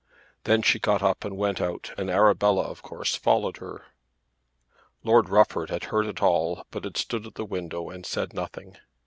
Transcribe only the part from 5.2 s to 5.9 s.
Rufford had